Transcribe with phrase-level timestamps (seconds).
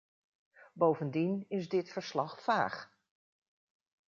[0.73, 2.91] Bovendien is dit verslag vaag.